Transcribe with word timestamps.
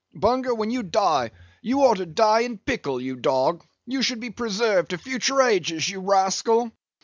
Bunger, 0.15 0.55
when 0.55 0.71
you 0.71 0.81
die, 0.81 1.29
you 1.61 1.81
ought 1.83 1.97
to 1.97 2.07
die 2.07 2.39
in 2.39 2.57
pickle, 2.57 2.99
you 2.99 3.15
dog; 3.15 3.63
you 3.85 4.01
should 4.01 4.19
be 4.19 4.31
preserved 4.31 4.89
to 4.89 4.97
future 4.97 5.43
ages, 5.43 5.89
you 5.89 5.99
rascal." 5.99 6.71